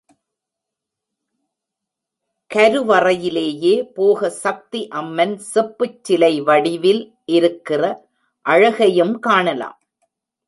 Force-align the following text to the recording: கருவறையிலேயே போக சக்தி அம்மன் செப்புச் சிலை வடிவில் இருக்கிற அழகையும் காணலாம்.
கருவறையிலேயே 2.51 3.73
போக 3.93 4.29
சக்தி 4.29 4.87
அம்மன் 4.91 5.35
செப்புச் 5.53 5.99
சிலை 6.01 6.41
வடிவில் 6.41 7.03
இருக்கிற 7.25 7.83
அழகையும் 8.45 9.19
காணலாம். 9.19 9.77